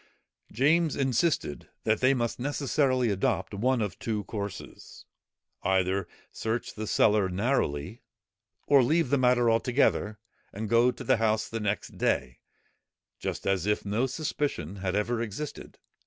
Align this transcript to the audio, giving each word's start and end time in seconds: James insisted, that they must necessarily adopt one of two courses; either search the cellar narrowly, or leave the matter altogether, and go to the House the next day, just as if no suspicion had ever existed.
James 0.51 0.95
insisted, 0.95 1.69
that 1.83 1.99
they 1.99 2.15
must 2.15 2.39
necessarily 2.39 3.11
adopt 3.11 3.53
one 3.53 3.83
of 3.83 3.99
two 3.99 4.23
courses; 4.23 5.05
either 5.61 6.07
search 6.31 6.73
the 6.73 6.87
cellar 6.87 7.29
narrowly, 7.29 8.01
or 8.65 8.81
leave 8.81 9.11
the 9.11 9.17
matter 9.19 9.47
altogether, 9.47 10.17
and 10.51 10.69
go 10.69 10.89
to 10.89 11.03
the 11.03 11.17
House 11.17 11.47
the 11.47 11.59
next 11.59 11.99
day, 11.99 12.39
just 13.19 13.45
as 13.45 13.67
if 13.67 13.85
no 13.85 14.07
suspicion 14.07 14.77
had 14.77 14.95
ever 14.95 15.21
existed. 15.21 15.77